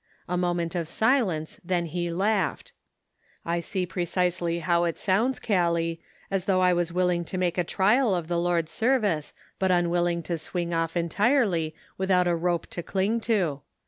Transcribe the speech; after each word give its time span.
A 0.27 0.35
moment 0.35 0.73
of 0.73 0.87
silence, 0.87 1.59
then 1.63 1.85
he 1.85 2.11
laughed. 2.11 2.71
"I 3.45 3.59
see 3.59 3.85
precisely 3.85 4.57
how 4.57 4.83
that 4.85 4.97
sounds, 4.97 5.39
Callie, 5.39 6.01
as 6.31 6.45
though 6.45 6.59
I 6.61 6.73
was 6.73 6.91
willing 6.91 7.23
to 7.25 7.37
make 7.37 7.55
a 7.59 7.63
trial 7.63 8.15
of 8.15 8.27
the 8.27 8.39
Lord's 8.39 8.71
service, 8.71 9.35
but 9.59 9.69
unwilling 9.69 10.23
to 10.23 10.39
swing 10.39 10.73
off 10.73 10.97
entirety, 10.97 11.75
without 11.99 12.27
a 12.27 12.35
rope 12.35 12.65
to 12.71 12.81
cling 12.81 13.19
to. 13.29 13.61